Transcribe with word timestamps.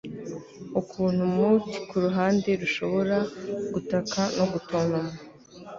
ukuntu 0.79 1.23
mutt 1.35 1.67
kuruhande 1.89 2.49
rushobora 2.61 3.17
gutaka 3.73 4.21
no 4.37 4.45
gutontoma 4.51 5.01